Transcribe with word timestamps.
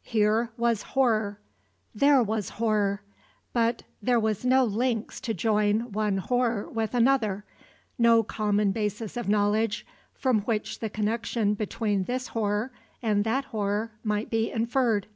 Here 0.00 0.50
was 0.56 0.80
horror, 0.96 1.38
there 1.94 2.22
was 2.22 2.48
horror; 2.56 3.02
but 3.52 3.82
there 4.00 4.18
was 4.18 4.42
no 4.42 4.64
links 4.64 5.20
to 5.20 5.34
join 5.34 5.92
one 5.92 6.16
horror 6.16 6.66
with 6.70 6.94
another; 6.94 7.44
no 7.98 8.22
common 8.22 8.72
basis 8.72 9.14
of 9.14 9.28
knowledge 9.28 9.84
from 10.14 10.40
which 10.44 10.78
the 10.78 10.88
connection 10.88 11.52
between 11.52 12.04
this 12.04 12.28
horror 12.28 12.72
and 13.02 13.24
that 13.24 13.44
horror 13.44 13.92
might 14.02 14.30
be 14.30 14.50
inferred. 14.50 15.06